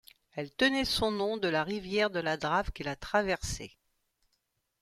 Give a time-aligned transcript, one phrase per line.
[0.33, 3.77] Elle tenait son nom à la rivière de la Drave qui la traversait.